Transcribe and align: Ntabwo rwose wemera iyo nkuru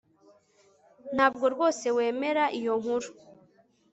Ntabwo 1.15 1.45
rwose 1.53 1.85
wemera 1.97 2.43
iyo 2.59 2.73
nkuru 2.81 3.09